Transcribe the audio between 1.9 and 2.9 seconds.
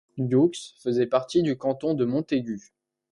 de Montaigut.